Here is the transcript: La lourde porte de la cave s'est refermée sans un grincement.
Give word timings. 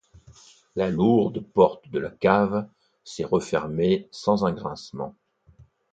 La 0.75 0.89
lourde 0.89 1.45
porte 1.53 1.87
de 1.91 1.99
la 1.99 2.09
cave 2.09 2.67
s'est 3.03 3.23
refermée 3.23 4.07
sans 4.09 4.45
un 4.45 4.51
grincement. 4.51 5.13